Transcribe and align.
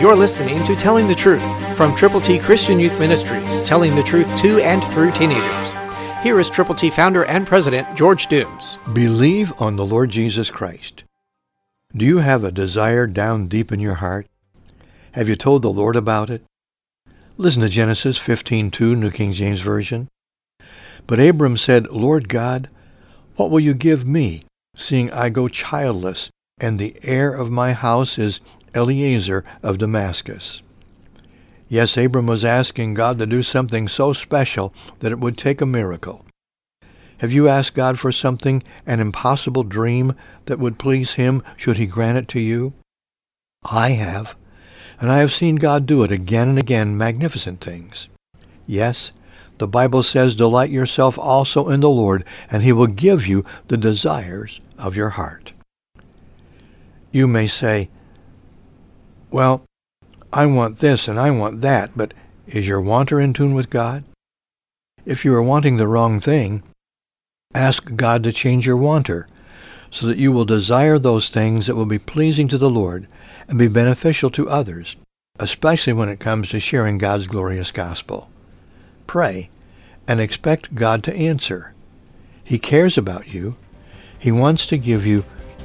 You're 0.00 0.14
listening 0.14 0.62
to 0.62 0.76
Telling 0.76 1.08
the 1.08 1.14
Truth 1.16 1.76
from 1.76 1.92
Triple 1.96 2.20
T 2.20 2.38
Christian 2.38 2.78
Youth 2.78 3.00
Ministries, 3.00 3.64
telling 3.64 3.96
the 3.96 4.02
truth 4.04 4.36
to 4.36 4.60
and 4.60 4.80
through 4.92 5.10
teenagers. 5.10 5.72
Here 6.22 6.38
is 6.38 6.48
Triple 6.48 6.76
T 6.76 6.88
founder 6.88 7.24
and 7.24 7.44
president 7.44 7.96
George 7.96 8.28
Dooms. 8.28 8.78
Believe 8.92 9.52
on 9.60 9.74
the 9.74 9.84
Lord 9.84 10.10
Jesus 10.10 10.52
Christ. 10.52 11.02
Do 11.96 12.04
you 12.04 12.18
have 12.18 12.44
a 12.44 12.52
desire 12.52 13.08
down 13.08 13.48
deep 13.48 13.72
in 13.72 13.80
your 13.80 13.94
heart? 13.94 14.28
Have 15.12 15.28
you 15.28 15.34
told 15.34 15.62
the 15.62 15.68
Lord 15.68 15.96
about 15.96 16.30
it? 16.30 16.44
Listen 17.36 17.62
to 17.62 17.68
Genesis 17.68 18.18
15:2, 18.18 18.94
New 18.94 19.10
King 19.10 19.32
James 19.32 19.62
Version. 19.62 20.06
But 21.08 21.18
Abram 21.18 21.56
said, 21.56 21.88
Lord 21.88 22.28
God, 22.28 22.70
what 23.34 23.50
will 23.50 23.58
you 23.58 23.74
give 23.74 24.06
me, 24.06 24.44
seeing 24.76 25.10
I 25.10 25.28
go 25.28 25.48
childless, 25.48 26.30
and 26.60 26.78
the 26.78 26.96
heir 27.02 27.34
of 27.34 27.50
my 27.50 27.72
house 27.72 28.16
is 28.16 28.38
Eliezer 28.78 29.44
of 29.62 29.78
Damascus? 29.78 30.62
Yes, 31.68 31.96
Abram 31.98 32.26
was 32.26 32.44
asking 32.44 32.94
God 32.94 33.18
to 33.18 33.26
do 33.26 33.42
something 33.42 33.88
so 33.88 34.12
special 34.12 34.72
that 35.00 35.12
it 35.12 35.18
would 35.18 35.36
take 35.36 35.60
a 35.60 35.66
miracle. 35.66 36.24
Have 37.18 37.32
you 37.32 37.48
asked 37.48 37.74
God 37.74 37.98
for 37.98 38.12
something, 38.12 38.62
an 38.86 39.00
impossible 39.00 39.64
dream, 39.64 40.14
that 40.46 40.58
would 40.58 40.78
please 40.78 41.14
him 41.14 41.42
should 41.56 41.76
he 41.76 41.86
grant 41.86 42.16
it 42.16 42.28
to 42.28 42.40
you? 42.40 42.72
I 43.64 43.90
have, 43.90 44.36
and 45.00 45.10
I 45.10 45.18
have 45.18 45.34
seen 45.34 45.56
God 45.56 45.84
do 45.84 46.02
it 46.04 46.12
again 46.12 46.48
and 46.48 46.58
again, 46.58 46.96
magnificent 46.96 47.60
things. 47.60 48.08
Yes, 48.66 49.10
the 49.58 49.68
Bible 49.68 50.04
says, 50.04 50.36
Delight 50.36 50.70
yourself 50.70 51.18
also 51.18 51.68
in 51.68 51.80
the 51.80 51.90
Lord, 51.90 52.24
and 52.50 52.62
he 52.62 52.72
will 52.72 52.86
give 52.86 53.26
you 53.26 53.44
the 53.66 53.76
desires 53.76 54.60
of 54.78 54.96
your 54.96 55.10
heart. 55.10 55.52
You 57.10 57.26
may 57.26 57.48
say, 57.48 57.90
Well, 59.30 59.64
I 60.32 60.46
want 60.46 60.78
this 60.78 61.06
and 61.06 61.18
I 61.18 61.30
want 61.30 61.60
that, 61.60 61.90
but 61.94 62.14
is 62.46 62.66
your 62.66 62.80
wanter 62.80 63.20
in 63.20 63.34
tune 63.34 63.54
with 63.54 63.68
God? 63.68 64.04
If 65.04 65.24
you 65.24 65.34
are 65.34 65.42
wanting 65.42 65.76
the 65.76 65.88
wrong 65.88 66.18
thing, 66.18 66.62
ask 67.54 67.94
God 67.94 68.22
to 68.22 68.32
change 68.32 68.66
your 68.66 68.76
wanter, 68.76 69.26
so 69.90 70.06
that 70.06 70.18
you 70.18 70.32
will 70.32 70.44
desire 70.44 70.98
those 70.98 71.28
things 71.28 71.66
that 71.66 71.74
will 71.74 71.86
be 71.86 71.98
pleasing 71.98 72.48
to 72.48 72.58
the 72.58 72.70
Lord 72.70 73.06
and 73.48 73.58
be 73.58 73.68
beneficial 73.68 74.30
to 74.30 74.48
others, 74.48 74.96
especially 75.38 75.92
when 75.92 76.08
it 76.08 76.20
comes 76.20 76.50
to 76.50 76.60
sharing 76.60 76.96
God's 76.96 77.26
glorious 77.26 77.70
gospel. 77.70 78.30
Pray 79.06 79.50
and 80.06 80.20
expect 80.20 80.74
God 80.74 81.02
to 81.04 81.14
answer. 81.14 81.74
He 82.44 82.58
cares 82.58 82.96
about 82.96 83.28
you. 83.28 83.56
He 84.18 84.32
wants 84.32 84.66
to 84.66 84.78
give 84.78 85.06
you 85.06 85.24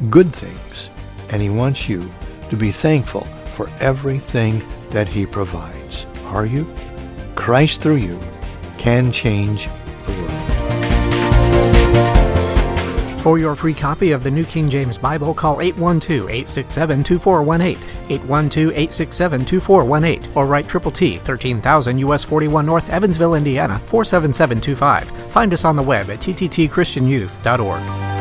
good 0.09 0.33
things, 0.33 0.89
and 1.29 1.41
he 1.41 1.49
wants 1.49 1.87
you 1.87 2.09
to 2.49 2.57
be 2.57 2.71
thankful 2.71 3.25
for 3.53 3.69
everything 3.79 4.61
that 4.89 5.07
he 5.07 5.25
provides. 5.25 6.05
Are 6.25 6.45
you? 6.45 6.67
Christ 7.35 7.81
through 7.81 7.97
you 7.97 8.19
can 8.77 9.11
change 9.11 9.67
the 10.05 10.13
world. 10.13 10.29
For 13.21 13.37
your 13.37 13.55
free 13.55 13.73
copy 13.73 14.11
of 14.11 14.23
the 14.23 14.31
New 14.31 14.43
King 14.43 14.69
James 14.69 14.97
Bible, 14.97 15.33
call 15.33 15.55
812-867-2418, 15.57 17.77
812-867-2418, 18.07 20.35
or 20.35 20.45
write 20.45 20.67
Triple 20.67 20.91
T, 20.91 21.19
13000 21.19 21.99
US 21.99 22.25
41 22.25 22.65
North, 22.65 22.89
Evansville, 22.89 23.35
Indiana, 23.35 23.79
47725. 23.85 25.31
Find 25.31 25.53
us 25.53 25.63
on 25.63 25.77
the 25.77 25.83
web 25.83 26.09
at 26.09 26.19
tttchristianyouth.org. 26.19 28.12